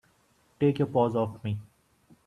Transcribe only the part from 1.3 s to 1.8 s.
me!